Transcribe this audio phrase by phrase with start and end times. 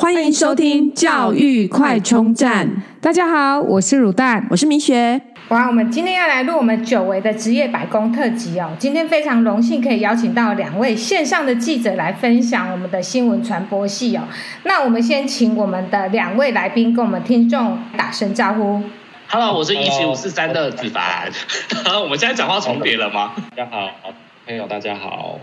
[0.00, 2.70] 欢迎收听教育快充站。
[3.00, 5.20] 大家好，我是乳蛋，我是明雪。
[5.48, 8.70] 哇，我们今天要来录我们久违的职业百工特辑哦。
[8.78, 14.22] 今天非常荣幸可以邀请到两位线上的记者来分享我们的新闻传播系哦。
[14.62, 18.80] 那我们先请我们的两位来宾跟我们听众打声招呼。
[19.26, 21.28] Hello，我是一七五四三的子凡。
[22.00, 23.32] 我们现在讲话重叠了吗？
[23.56, 23.90] 大家好，
[24.46, 25.40] 朋友大家好。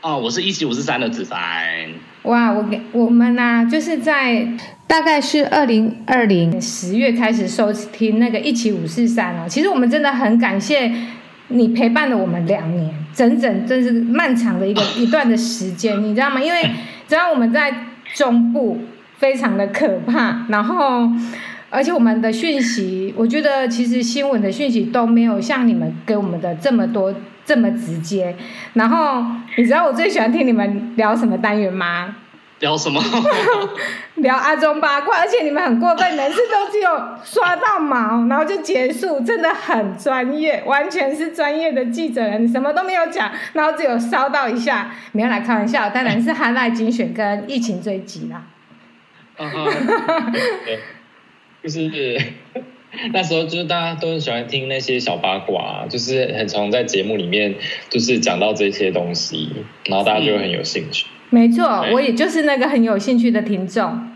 [0.00, 1.90] 哦，我是一七五四三的子凡。
[2.28, 4.46] 哇，我给我们呢、就是在
[4.86, 9.46] 大概是二零二零十月开始收听那个一起五四三哦。
[9.48, 10.92] 其实我们真的很感谢
[11.48, 16.38] 你陪伴了我们两年，整整真是漫长的一个一段的时间，你知道吗？
[16.38, 16.70] 因为
[17.08, 17.74] 只要我们在
[18.14, 18.76] 中部
[19.16, 21.08] 非常的可怕，然后
[21.70, 27.14] 而且我们的讯息，我觉得其实新闻的讯息都没有像你们给我们的这么多。
[27.48, 28.36] 这么直接，
[28.74, 29.24] 然后
[29.56, 32.14] 你知道我最喜欢听你们聊什么单元吗？
[32.58, 33.02] 聊什么？
[34.16, 36.90] 聊阿中八卦，而且你们很过分，每次都只有
[37.24, 48.42] 刷到毛，然后就结束，真的很专业，完全是专业的记者人，什么都没有讲，然后只有烧到一下，没有来开玩笑，当然是哈赖精选跟疫情追击啦。
[49.38, 50.32] 嗯哼，
[51.62, 52.20] 就是。
[53.12, 57.54] 那时候就是大家都很喜欢听那些小八卦，就是很常在节目里面
[57.90, 59.48] 就是讲到这些东西，
[59.84, 61.06] 然后大家就会很有兴趣。
[61.30, 64.08] 没错，我也就是那个很有兴趣的听众。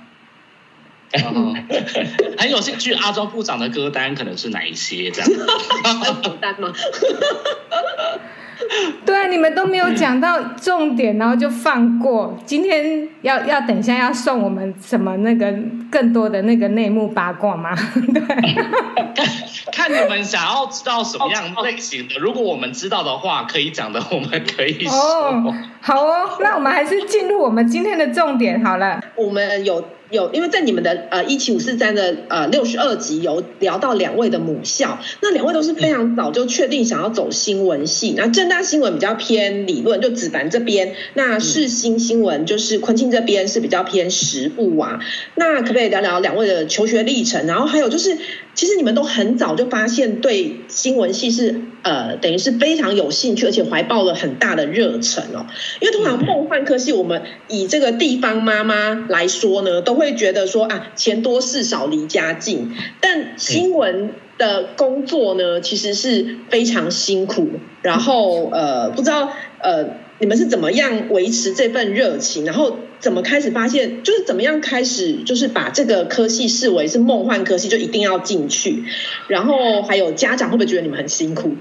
[2.38, 5.10] 很有兴趣，阿庄部长的歌单可能是哪一些？
[5.10, 5.30] 这样
[6.22, 6.72] 歌单吗？
[9.04, 12.36] 对啊，你们都没有讲到重点，然后就放过。
[12.44, 15.52] 今天要要等一下要送我们什么那个
[15.90, 17.70] 更多的那个内幕八卦吗？
[19.14, 19.24] 对，
[19.72, 22.16] 看你们想要知道什么样类型的。
[22.18, 24.92] 如果我们知道的话，可以讲的，我们可以说。
[24.92, 29.00] 哦，好哦，那我们还是进入我们今天的重点好了。
[29.16, 29.84] 我们有。
[30.12, 45.00] 有，因为在你们的呃一七五四三的呃六十二集有聊到两位的母校，那两位都是非常早就确定想要走新闻系，那正大新闻比较偏理论，就子凡这边，那世新新闻就是坤庆这边是比较偏实务啊，
[45.34, 47.46] 那可不可以聊聊两位的求学历程？
[47.46, 48.18] 然后还有就是，
[48.54, 55.46] 其实你们都很早就发现对新闻系是呃等于是非常有兴趣，而且怀抱了很大的热忱哦，
[55.80, 60.12] 因为通常梦幻科系，我们以这个地方妈妈来说呢，都会。
[60.12, 67.48] 觉得说啊，钱多事少离家近，但新闻的工作呢，其实是非常辛苦。
[67.80, 69.32] 然后呃，不知道
[69.62, 72.44] 呃，你们是怎么样维持这份热情？
[72.44, 78.84] 然后怎么开始发现，就是怎么样开始，就是把这个科系视为是梦幻科系，就一定要进去。
[79.28, 81.56] 然后还有家长会不会觉得你们很辛苦？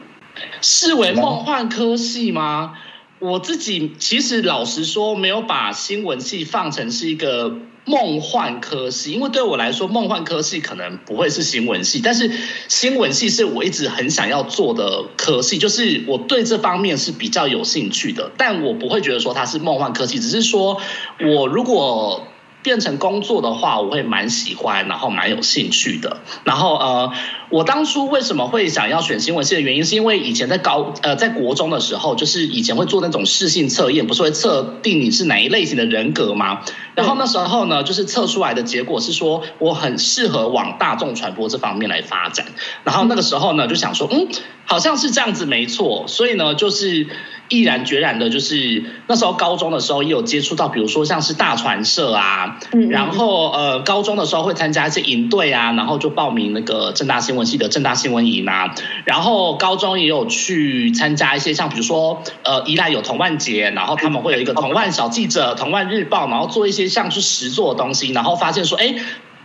[0.61, 2.77] 视为梦幻科系吗？
[3.19, 7.55] 我自己其实老实说，没有把新闻系放成是一个。
[7.83, 12.31] 梦幻科系，因为对我来说，梦幻科系可能不会是新闻系，但是
[12.67, 20.79] 新闻系是我一直很想要做的科系，就是我对这方面是比较有兴趣的，但我不会觉得说它是梦幻科系，只是说
[21.19, 22.27] 我如果。
[22.63, 26.17] 变成工作的话，我会蛮喜欢，然后蛮有兴趣的。
[26.43, 27.11] 然后呃，
[27.49, 36.61] 我当初为什么会想要选新闻系的原因，是因为以前在高呃在国中的时候，就是以前会做那种适性测验，不是会测定你是哪一类型的人格吗？
[36.95, 42.45] 然后那时候呢，就是测出来的结果是说我很适合往大众传播这方面来发展。
[42.83, 44.27] 然后那个时候呢，就想说，嗯，
[44.65, 46.05] 好像是这样子，没错。
[46.07, 47.07] 所以呢，就是。
[47.51, 52.57] 毅然决然的，就是那时候高中的时候也有接触到，比如说像是大传社啊，
[52.89, 58.73] 然后呃高中的时候会参加一些营队啊，然后就报名那个正大新闻系的正大新闻营啊，
[59.05, 68.95] 然后高中也有去参加一些像比如说呃宜兰有同万节，然后他们会有一个同万小记者、同万日报，然后做一些像是实作的东西，然后发现说哎。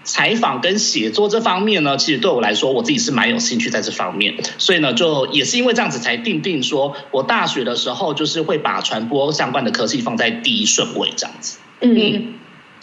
[0.07, 11.59] 采访跟写作这方面呢，其实对我来说，我自己是蛮有兴趣在这方面，所以呢，就也是因为这样子才定定说，我大学的时候就是会把传播相关的科技放在第一顺位这样子。
[11.81, 12.35] 嗯，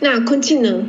[0.02, 0.86] 那坤庆呢？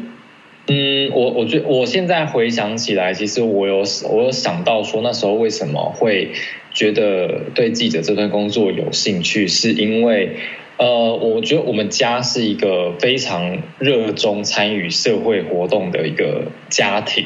[0.67, 6.33] 嗯，我我觉我现在回想起来，其实我有我有想到说，那时候为什么会
[6.73, 10.37] 觉得对记者这份工作有兴趣，是因为。
[10.77, 17.25] 呃，我觉得我们家是一个非常热衷参与社会活动的一个家庭，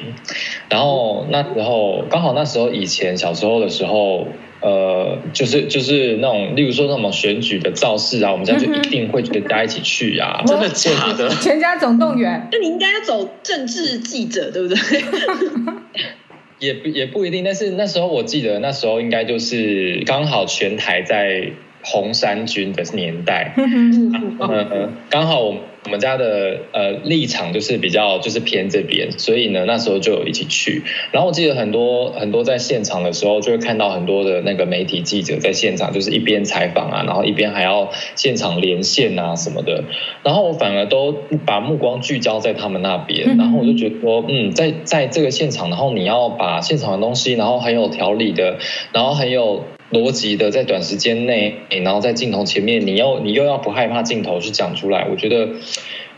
[0.68, 4.28] 然后那时候刚好那时候以前小时候的时候，
[4.60, 11.30] 呃，就是就是那种，例如说那种选举的造势啊，我们家就一定会跟大家一起去啊，真的假的？
[11.40, 12.48] 全家总动员？
[12.52, 14.76] 那你应该要走政治记者，对不对？
[16.60, 21.50] 也不也不一定，但是那时候我记得那时候应该就是刚好全台在。
[21.90, 30.82] 红衫军的年代，嗯，刚好我我们家的呃立场就是比较就是偏这边，所以呢那时候就有一起去。
[31.12, 39.84] 然后我记得很多很多在现场的时候，就会看到很多的那个媒体记者在现场，就是一边采访啊，然后一边还要现场连线啊什么的。
[40.22, 41.14] 然后我反而都
[41.46, 48.58] 把目光聚焦在他们那边，然后我就觉得说，嗯，在在这个现场，然后你要把现场的东西，然后很有条理的，
[48.92, 49.64] 然后很有。
[49.90, 55.48] 逻辑的，在短时间内，然后在镜头前面，你要你又要不害怕镜头去讲出来，我觉得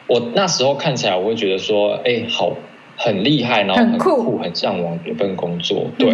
[0.08, 2.56] 我那时候看起来，我会觉得说，哎，好，
[2.96, 6.08] 很厉害，然后很酷，很向往这份工作，对。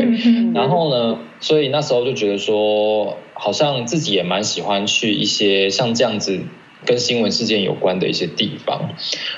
[0.52, 6.40] 然后呢，所以那时候就觉得说，好像自己也蛮喜欢去一些像这样子
[6.84, 8.90] 跟新闻事件有关的一些地方，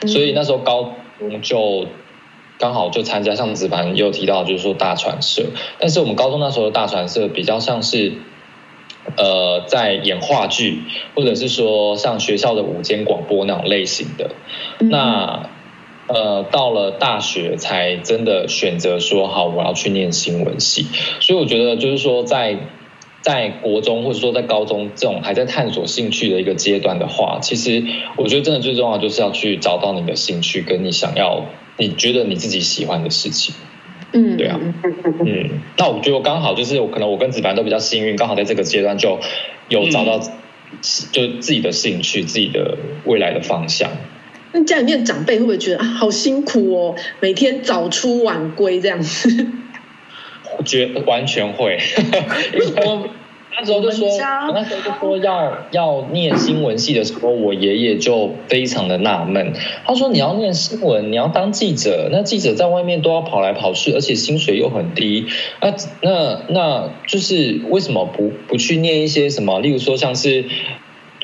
[0.07, 1.87] 所以那时候高中就。
[2.59, 5.47] 刚好就参加，像子凡也有提到，就是说大传社。
[5.79, 8.15] 但是我们高中那时候的大传社比较像是，
[9.17, 10.83] 呃，在演话剧，
[11.15, 14.31] 或者是说像学校的午间广播那种类型的。
[14.81, 15.49] 那
[16.09, 20.87] 呃，到了大学才真的选择说好，我要去念新闻系。
[21.21, 22.59] 所以我觉得就是说在，在
[23.21, 27.85] 在国中或者说在高中这种还在探索兴趣的一个阶段的话，其实
[28.17, 31.45] 我觉得真的最重要就是要去找到你的兴趣，跟你想要。
[31.79, 33.55] 你觉得你自己喜欢的事情，
[34.13, 34.59] 嗯，对啊，
[35.25, 39.19] 嗯，那我觉得我刚好就是，我可能我跟子凡都比较幸运，刚好在这个阶段就
[39.69, 40.19] 有找到，
[41.13, 43.91] 就自己的兴趣，自己的未来的方向。
[44.53, 49.47] 那家里面长辈会不会觉得啊，好辛苦哦，每天早出晚归这样子？
[50.59, 51.79] 我觉得完全会，
[52.55, 53.09] 因为我。
[53.57, 59.53] 那时候就说，我那时候就说要要念新闻系的时候，我爷爷就非常的纳闷。
[59.85, 65.27] 他说：“你要念新闻，你要当记者，那记者在外面都要跑来跑去，而且薪水又很低。
[65.61, 69.61] 那那那就是为什么不不去念一些什么？
[69.61, 70.45] 例如说，像是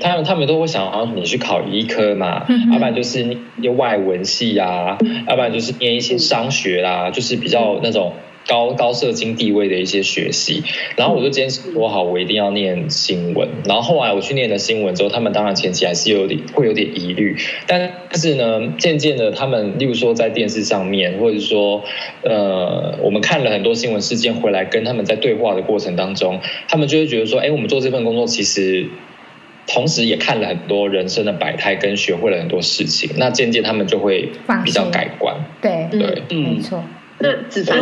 [0.00, 4.98] 他们他们都会想要你去考医科嘛，要不然就是念外文系啊，
[5.28, 8.12] 要不然就是念一些商学啦，就是比较那种。”
[8.46, 10.62] 高高社经地位的一些学习，
[10.96, 13.48] 然后我就坚持说好，我一定要念新闻。
[13.64, 17.36] 然后后来我去念了新闻之后，他们当然前期还是有点会有点疑虑，
[17.66, 21.82] 但是呢，渐渐的，他们例如说在电视上面，或者说
[22.22, 28.86] 呃，我们看了很多新闻事件回来，跟他们在对话的过程当中，他们就会觉得说，哎，我们做这份工作其实
[29.66, 33.10] 同时也看了很多人生的百态，跟学会了很多事情。
[33.16, 34.28] 那渐渐他们就会
[34.64, 35.34] 比较改观。
[35.62, 36.84] 对对，嗯，没错。
[37.20, 37.78] 那子凡。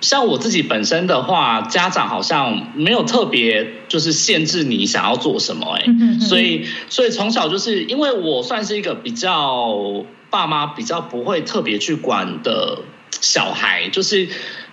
[0.00, 12.80] 像我自己本身的话，家长好像没有特别就是限制你想要做什么哎、欸，所以所以从小就是因为我算是一个比较爸妈比较不会特别去管的
[13.20, 14.28] 小孩，就是。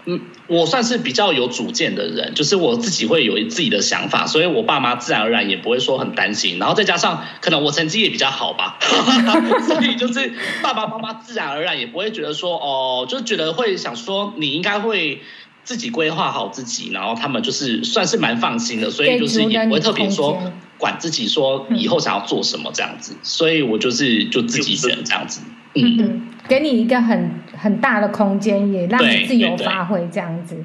[0.05, 6.59] 嗯，我算是比较有主见的人，就是我自己会有自己的想法，所以我爸妈自然而然也不会说很担心。
[6.59, 8.77] 然后再加上可能我成绩也比较好吧，
[9.67, 15.21] 所以就是爸爸妈妈自然而然也不会觉得说哦，就觉得会想说你应该会
[15.63, 25.41] 自己规划好自己，然后他们就是算是蛮放心的，所以就是也不会特别说管自己说以后想要做什么这样子，所以我就是就自己选这样子，
[25.75, 25.97] 嗯。
[25.99, 30.57] 嗯给你一个很很大的空间，也让你自由发挥这样子。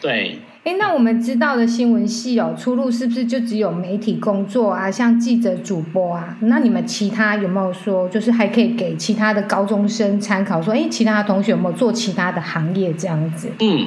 [0.00, 0.40] 对。
[0.64, 4.90] 哎，那我们知道的新闻系哦，出路是不是就只有媒体工作啊？
[4.90, 6.36] 像记者、主播啊？
[6.40, 10.60] 那你们其他有没有说，就是还可以给其他的高中生参考？
[10.60, 13.48] 说，哎，其他的同学有没有做其他的行业这样子？
[13.60, 13.86] 嗯。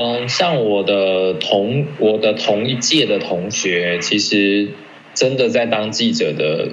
[0.00, 4.68] 嗯，像我的同我的同一届的同学，其实
[5.12, 6.68] 真的在当记者的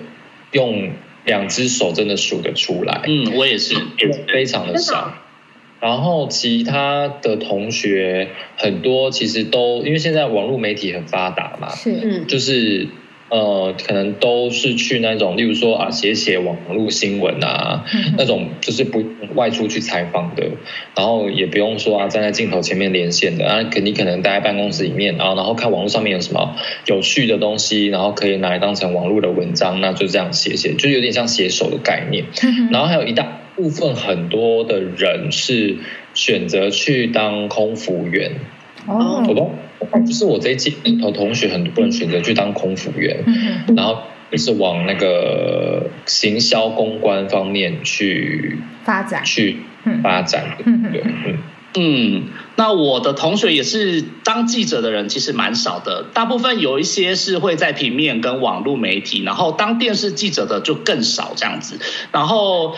[0.51, 0.91] 用。
[1.25, 3.75] 两只手真的数得出来，嗯，我也是，
[4.29, 5.13] 非常的少。
[5.81, 12.87] 然后其他的同学很多，其实都因为现在网络媒体很发达嘛，是，嗯，就是。
[13.29, 17.83] 呃，可能都是去那种，例如说啊，写写网络新闻啊，
[18.17, 19.03] 那种就是不
[19.35, 20.47] 外出去采访的，
[20.95, 26.55] 然后也不用说啊，站在镜头前面连线的啊，肯定可能待在办公室里面啊，然后看网络上面有什么
[26.85, 32.23] 有趣的东西，然后可以拿来当成网络的文章，那就这样写写，就有点像写手的概念。
[32.71, 35.77] 然后还有一大部分很多的人是
[36.13, 38.31] 选择去当空服员。
[38.87, 39.99] 哦，好吧。
[40.05, 43.23] 就是我这一届同同学很多人选择去当空服员，
[43.75, 43.99] 然后
[44.31, 49.57] 就是往那个行销公关方面去发展，去
[50.01, 50.57] 发展。
[50.91, 51.37] 对，嗯
[51.75, 52.23] 嗯，
[52.55, 61.79] 那我的同学也是当记者的人，其实蛮少的，大部分有一些是会在平面跟网络媒体，然后当电视记者的就更少这样子，
[62.11, 62.75] 然后。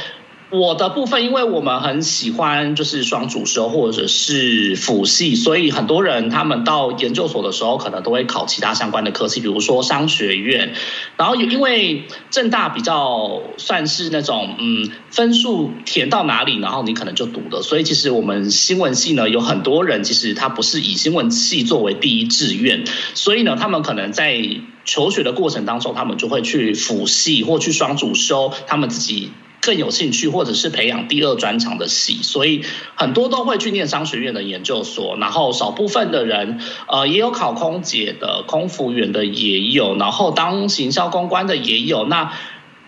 [0.52, 10.74] 我的部分，因为我们很喜欢就是双主修或者是辅系，所以很多人他们到研究所的时候，可能都会考其他相关的科系，比如说商学院。
[11.18, 24.44] 然后因为正大比较算是那种嗯分数填到哪里，然后你可能就读的，所以其实我们新闻系呢，有很多人其实他不是以新闻系作为第一志愿，所以呢，他们可能在
[24.84, 29.30] 求学的过程当中，他们就会去辅系或去双主修，他们自己。
[29.70, 32.64] 更有兴趣，或者是培养第二专长的系，所以
[32.96, 35.16] 很多都会去念商学院的研究所。
[35.18, 42.08] 然后少部分的人，呃，也有考空姐的、空服员的也有，然后当行销公关的也有。
[42.08, 42.34] 那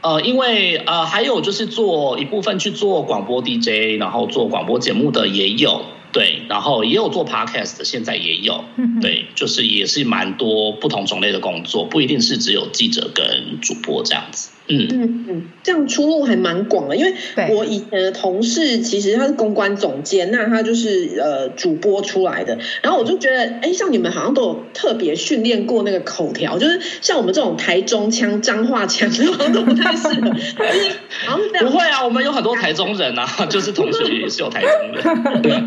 [0.01, 8.63] 呃，因为呃，还有就是做一部分去做广播 DJ，然后做广播节目的也有，对，然后也有做 Podcast 的，现在也有，
[8.99, 14.49] 对，就是也是蛮多不同种类的工作，不一定是只有记者跟主播这样子。
[14.71, 17.13] 嗯嗯嗯，这样出路还蛮广的，因为
[17.49, 30.29] 我以前的同事其实他是公关总监，那他就是呃主播出来的，然后我就觉得，哎，像你们好像都有特别训练过那个口条，就是像我们这种台中腔、彰化腔，好像都不太适合。
[30.29, 31.65] 好像是这样。
[31.65, 35.41] 不会啊，我们有很多台中人啊， 就是同学也是有台中人。
[35.41, 35.61] 对，对，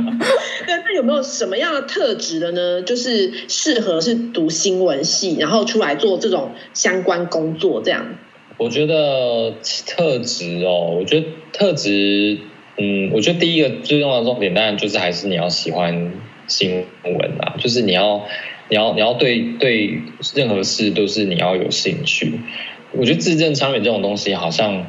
[0.84, 2.82] 那有没有什么样的特质的呢？
[2.82, 8.06] 就是适合是读新闻系，然后出来做这种相关工作这样。
[8.56, 9.54] 我觉得
[9.86, 12.38] 特质哦，我觉得特质，
[12.76, 16.12] 嗯，我觉得第一个最重要的重点，当然就是还是你要喜欢
[16.46, 18.26] 新闻啊，就是你要，
[18.68, 20.00] 你要，你要对对
[20.34, 22.32] 任何事都是你要有兴趣。
[22.92, 24.86] 我觉得字正腔圆这种东西，好像。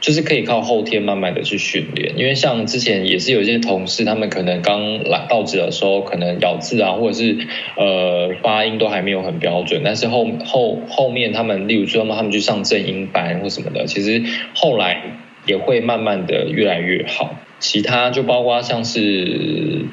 [0.00, 7.38] 就是可以靠后天慢慢的去训练，因为像之前也是有一些同事，他们可能刚来到职的时候，可能咬字啊，或者是
[7.76, 14.22] 呃发音都还没有很标准，但是后后后面他们，例如说他们去上正音班或什么的，其实
[14.54, 15.02] 后来
[15.46, 17.34] 也会慢慢的越来越好。
[17.58, 19.86] 其他就包括像是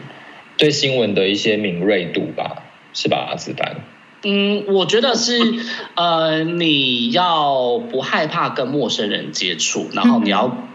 [0.57, 3.77] 对新闻的一些敏锐度吧，是吧，子丹？
[4.25, 5.37] 嗯，我觉得是，
[5.95, 10.65] 呃，你要不害怕跟陌生人接触，然后你要，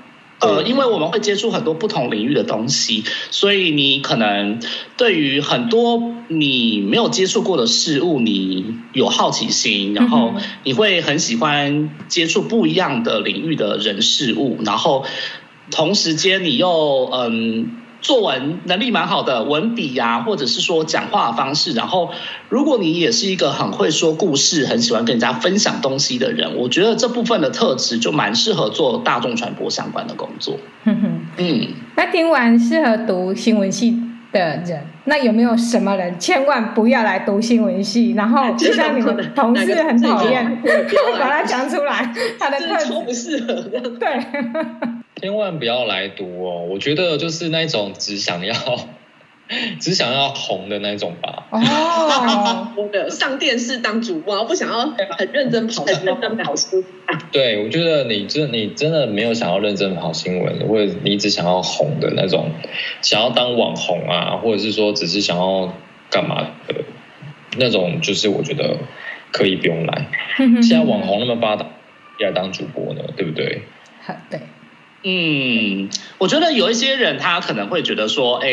[0.40, 4.60] 呃，因为我们会接触很多不同领域的东西，所以你可能
[4.98, 15.06] 对于很多你没有接触过的事物，你有好奇心，然后你会很喜欢接触不一样的领域的人事物，然后
[15.70, 17.70] 同时间你又嗯。
[18.00, 22.10] 作文能力蛮好的，文笔呀、啊，或者是说讲话的方式，然后
[22.48, 30.58] 如果你也是一个很会说故事、很喜欢跟人家分享东西的人，我觉得这部分的特质就蛮适合做大众传播相关的工作。
[30.84, 34.00] 嗯嗯，那听完适合读新闻系
[34.32, 38.12] 的人，那有没有什么人千万不要来读新闻系？
[38.12, 40.62] 然后 就像你们同事很讨厌，
[41.18, 43.54] 把他讲出来，他的特质不适合。
[43.98, 44.08] 对。
[45.20, 46.64] 千万不要来读哦！
[46.70, 48.54] 我觉得就是那种只想要、
[49.80, 51.46] 只想要红的那种吧。
[51.50, 52.68] 哦，
[53.10, 54.86] 上电视当主播，不想要
[55.16, 56.84] 很认真跑、很认真跑书。
[57.32, 62.50] 对，我觉得你真你真的没有想要认真跑新闻，或者你只想要红的那种，
[63.02, 65.72] 想要当网红啊，或者是说只是想要
[66.10, 66.74] 干嘛的
[67.56, 68.76] 那种，就是我觉得
[69.32, 70.06] 可以不用来。
[70.62, 71.66] 现在网红那么发达，
[72.18, 73.62] 要当主播呢，对不对？
[74.04, 74.40] 好，对。
[75.04, 75.88] 嗯，
[76.18, 78.48] 我觉得有一些人他可能会觉得说，哎，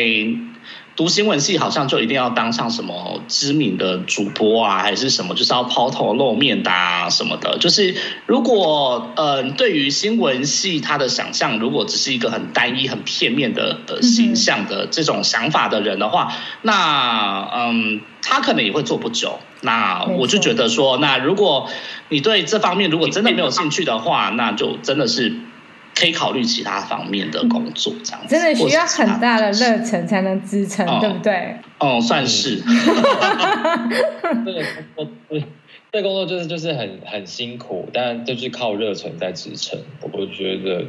[0.95, 7.57] 读新闻系好像就一定要当上什么知名的主播啊，还是什么，就是要抛头露面的啊什么的。
[7.57, 7.93] 就是
[8.25, 19.39] 如果呃，对于新闻系他的想象，如果只是一个很单一、很片面的呃形象的这种想法的人的话，那嗯，他可能也会做不久。
[19.59, 21.69] 那我就觉得说，那如果
[22.07, 25.35] 你对这方面如果真的没有兴趣的话，那就真的是。
[25.95, 31.55] 可以考虑其他方面的工作，这样子真的需要很大的热忱才能支撑，哦、对不对？
[31.79, 32.61] 哦，算是。
[34.45, 34.61] 这个
[34.95, 35.41] 工作，
[35.91, 39.79] 这工作就是就是很很辛苦，但就是靠热忱在支撑。
[40.01, 40.85] 我觉得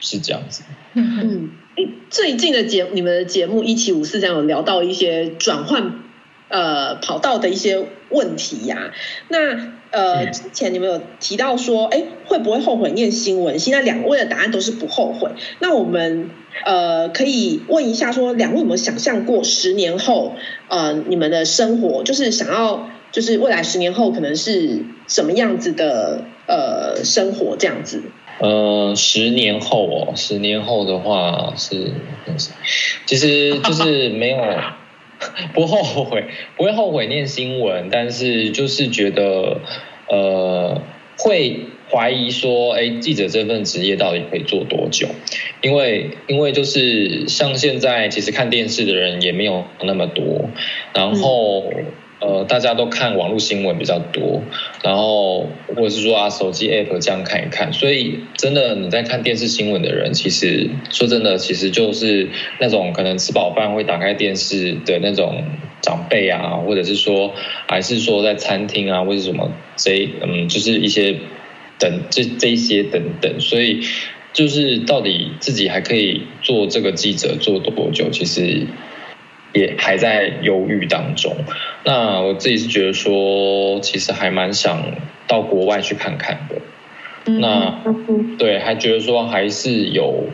[0.00, 0.62] 是这样子。
[0.94, 1.50] 嗯，
[2.08, 5.92] 最近的节你们的节目一七五四这样有聊到一些转换
[6.48, 8.94] 呃跑道的一些问题呀、啊，
[9.28, 9.78] 那。
[9.90, 13.70] 呃，之前你们有提到说，哎，会不会后悔念新闻系？
[13.70, 15.30] 现在两位的答案都是不后悔。
[15.60, 16.28] 那我们
[16.66, 20.34] 呃可以问一下说，说两位有没有想象过十年后，
[20.68, 28.02] 呃，你们的生活就是想要，就是未来十年后可能是什么样子的呃生活这样子？
[28.40, 31.92] 呃，十年后哦，十年后的话是，
[33.06, 34.38] 其实就是没有。
[35.54, 36.24] 不后悔，
[36.56, 39.60] 不会后悔念新闻，但是就是觉得，
[40.08, 40.80] 呃，
[41.18, 45.08] 会怀疑说，哎，记者这份职业到底可以做多久？
[45.62, 50.50] 因为，因为就是像现在，其实看电视的人也没有那么多，
[50.94, 51.64] 然后。
[52.20, 54.42] 呃，大家都看网络新闻比较多，
[54.82, 65.44] 然后或者是说啊，手机 app 这样看一看，所以真的你在看电视新闻的人，其实说真的，其实就是那种可能吃饱饭会打开电视的那种
[65.80, 67.32] 长辈啊，或者是说
[67.68, 71.14] 还是说在餐厅啊，或者什么这嗯，就是一些
[71.78, 73.82] 等这这一些等等，所以
[74.32, 78.66] 就是到底自己还可以做这个记者做多久，其实。
[79.58, 81.34] 也还在犹豫当中。
[81.84, 84.82] 那我自己是觉得说，其实还蛮想
[85.26, 86.56] 到国外去看看的。
[87.40, 87.78] 那
[88.38, 90.24] 对，还觉得说还是有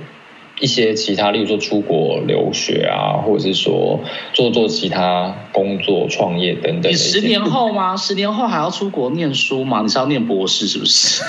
[0.61, 3.99] 一些其他，例如说出国留学啊，或者是说
[4.33, 6.93] 做做其他工作、创业等等。
[6.93, 7.97] 你十年后吗？
[7.97, 9.81] 十年后还要出国念书吗？
[9.83, 11.25] 你是要念博士是不是？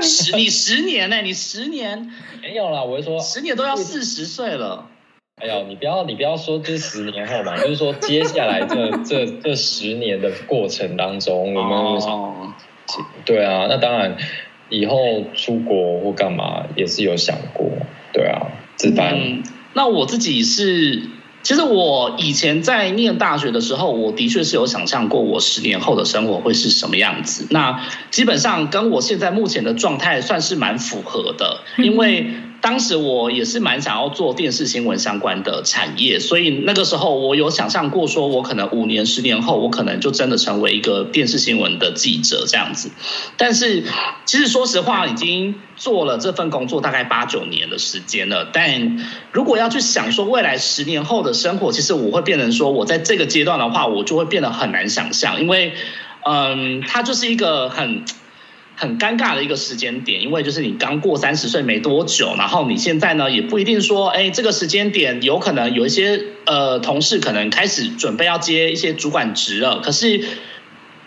[0.00, 1.22] 十 你十年呢、欸？
[1.22, 4.86] 你十年没有啦，我是说十年都要四十岁了。
[5.40, 12.52] 哎呦，你不要你不要说这十年后嘛， 就是说接下来这 这这十年的过程当中，我们、哦、
[13.24, 14.16] 对啊，那当然
[14.68, 14.96] 以后
[15.34, 17.70] 出国或干嘛也是有想过，
[18.12, 19.42] 对啊，自班、嗯。
[19.74, 21.02] 那我自己是，
[21.44, 27.46] 其实我以前在念大学的时候，我的确是有想象过我十年后的生活会是什么样子。
[27.50, 27.80] 那
[28.10, 32.26] 基本上跟我现在目前的状态算是蛮符合的，因为。
[32.60, 42.90] 当时我也是蛮想要做电视新闻相关的产业，所以那个时候我有想象过，说我可能五年、十年后，我可能就真的成为一个电视新闻的记者这样子。
[43.36, 43.84] 但是，
[44.24, 48.48] 其实说实话，已经做了这份工作大概八九年的时间了。
[48.52, 55.74] 但如果要去想说未来十年后的生活，其实我会变成说，我在这个阶段的话，我就会变得很难想象，因为，
[56.24, 58.04] 嗯，它就是一个很。
[58.78, 70.24] 很尴尬的一个时间点，因为就是你刚过三十岁没多久，然后你现在呢也不一定说，哎，这个时间点有可能有一些呃同事可能开始准备要接一些主管职了，可是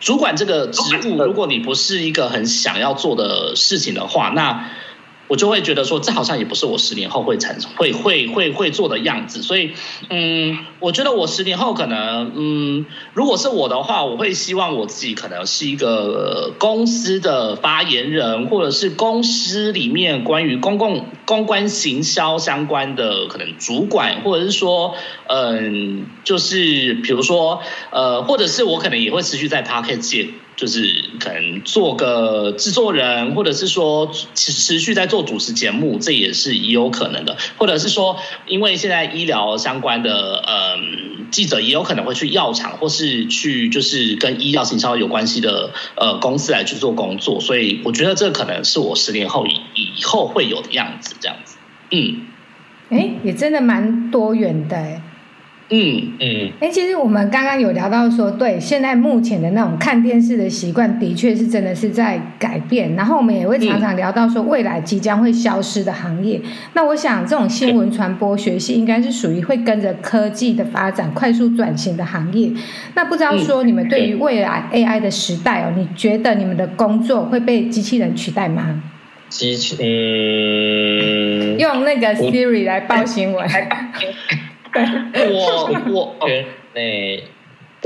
[0.01, 4.69] 主管这个职务，如果你不是一个很想要做的事情的话，那。
[5.31, 9.71] 我就会觉得说，这好像也不是我十年后会产生、会会会会做的样子，所以，
[10.09, 24.95] 嗯，我觉得我十年后可能，嗯，如果是我的话，我会希望我自己可能是一个公司的发言人，或者是公司里面关于公共公关行销相关的可能主管，或者是说，
[25.29, 30.27] 嗯，就是比如说，呃，或者是我可能也会持续在 Podcast 界。
[30.55, 37.35] 就是可能做个制作人，或者是说持持续在做主持节目，这也是也有可能的。
[37.57, 47.39] 或者是说，因为现在医疗相关的，嗯，记者也有可能会去药厂，或是去就是跟医药行销有关系的呃公司来去做工作。
[47.39, 51.57] 所以我觉得这可能是我十年后以以后会有的样子，这样子。
[51.89, 52.27] 嗯，
[52.89, 55.01] 哎，也真的蛮多元的。
[55.73, 62.93] 嗯嗯，哎，其实我们刚刚有聊到说，对，现在目前的那种看电视的习惯，的确是真的是在改变。
[62.95, 66.41] 然后我们也会常常聊到说，未来即将会消失的行业。
[66.73, 72.51] 那我想，这种新闻传播学系应该是属于会跟着科技的发展快速转型的行业。
[72.95, 78.83] 那不知道说，你们对于未来 AI 的时代哦，你觉得你们的工作会被机器人取代吗？
[79.29, 83.47] 机器，嗯，用那个 Siri 来报新闻。
[84.73, 87.23] 我 我全那，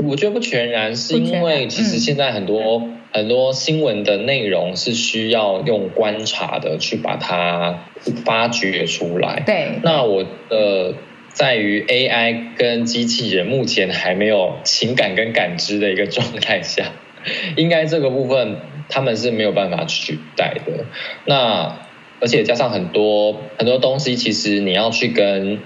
[0.06, 7.84] 我觉得不全然，是因为其实现在很多、嗯、很多新闻的内容是需要用观察的去把它
[8.24, 9.42] 发掘出来。
[9.46, 10.94] 对，那我呃，
[11.30, 16.92] 在于 AI 跟机器人目前还没有情感跟感知的一个状态下，
[17.56, 20.84] 应该这个部分他们是没有办法取代的。
[21.24, 21.78] 那
[22.20, 25.58] 而且加上很多很多东西，其实你要去跟。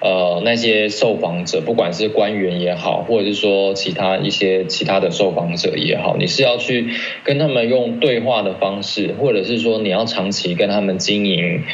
[0.00, 6.88] 呃，那些受访者，不管是官员也好，或者是说其他一些其他的受访者也好，你是要去
[7.24, 11.64] 跟他们用对话的方式，或者是说你要长期跟他们经营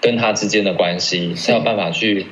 [0.00, 2.26] 跟他之间的关系，是要办法去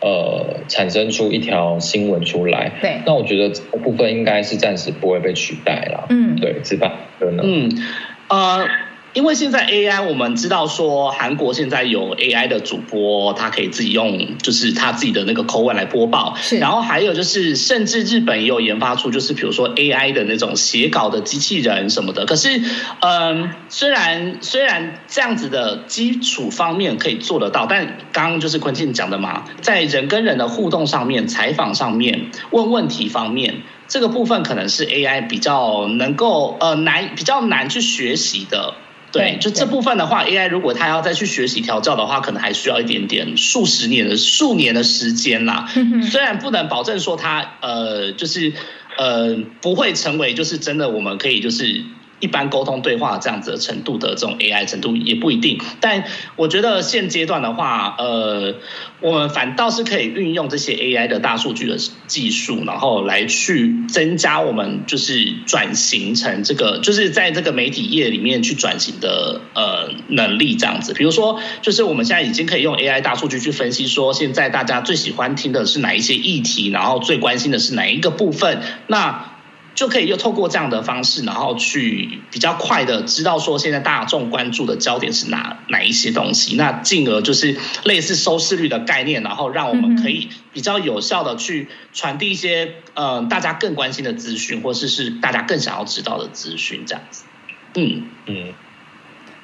[0.00, 2.72] 呃产生出一条新闻出来。
[2.82, 6.06] 对，那我觉得这部分应该是暂时不会被取代了。
[6.10, 6.92] 嗯，对，是吧？
[7.18, 7.40] 可能。
[7.42, 7.70] 嗯，
[8.28, 8.66] 呃。
[9.14, 16.34] 因为现在 AI，我们知道说韩国现在有 AI 的主播，他可以自己用，就是他自己的那个口吻来播报。
[16.42, 16.58] 是。
[16.58, 22.26] 然后还有就是，甚至日本也有研发出，就是比如说 AI 的那种写稿的机器人什么的。
[22.26, 22.60] 可是，
[23.00, 38.74] 嗯，虽然虽然这样子的基础方面可以做得到，但刚刚就是坤庆讲的嘛，在人跟人的互动上面、采访上面、问问题方面，这个部分可能是 AI 比较能够呃难比较难去学习的。
[39.14, 45.68] 对，就这部分的话，AI 如果它要再去学习调教的话，可能还需要一点点数十年的数年的时间啦。
[46.10, 48.52] 虽然不能保证说它呃，就是
[48.98, 51.84] 呃，不会成为就是真的我们可以就是。
[52.24, 56.04] 一般沟通对话这样子的程度的这种 AI 程度也不一定，但
[56.36, 58.54] 我觉得现阶段的话，呃，
[59.00, 70.94] 我们反倒是可以运用这些 AI 的大数据的技术，然后来去增加我们就是转型成这个，就是在这个媒体业里面去转型的呃能力这样子。
[70.94, 79.33] 比如说，就是我们现在已经可以用 AI 大数据去分析说，现在大家最喜欢听的是哪一些议题，然后最关心的是哪一个部分，那。
[79.74, 97.24] 就可以又透过这样的方式，然后去比较快的知道说现在大众关注的焦点是哪哪一些东西，那进而就是类似收视率的概念，然后让我们可以比较有效的去传递一些呃大家更关心的资讯，或者是大家更想要知道的资讯，这样子。
[97.74, 98.52] 嗯嗯，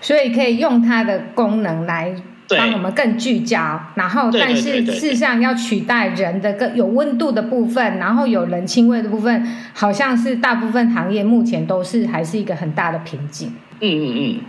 [0.01, 2.15] 所以可以用它的功能来。
[2.57, 13.53] 帮我们更聚焦，然后但是事实上要取代人的更有温度的部分，然后有人情味的部分，好像是大部分行业目前都是还是一个很大的瓶颈。
[13.81, 14.41] 嗯嗯嗯。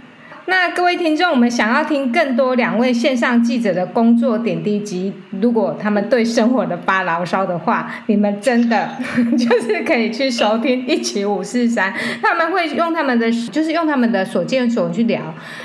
[0.45, 8.89] 那各位听众，我们想要听更多两位线上记者的工作点滴及，如果他们对生活的发牢骚的话，你们真的
[9.37, 15.21] 就是可以去收听一期五四三，他们会用他们的就是用他们的所见所去聊，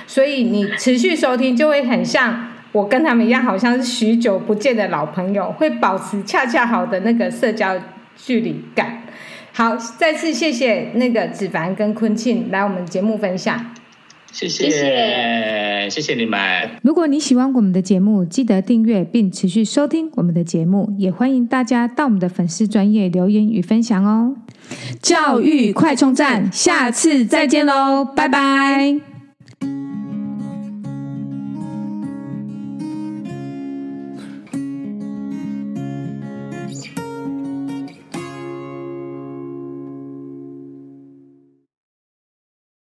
[0.07, 7.75] 所以你持续收听就会很像我跟他们一样，好像是许久不见的老朋友，会保持恰恰好的那个社交
[8.15, 9.03] 距离感。
[9.53, 13.73] 好，再次谢谢那个子凡跟坤庆来我们节目分享。
[14.33, 16.39] 谢谢，谢谢，谢谢你们。
[16.83, 24.37] 如果你喜欢我们的节目，记得订阅并持续收听我们的节目，也欢迎大家到我们的粉丝专业留言与分享哦。
[25.01, 29.16] 教育快充站，下次再见喽，拜拜。